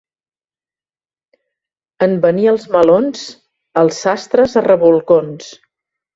[2.05, 3.27] En venir els melons,
[3.83, 5.55] els sastres a rebolcons.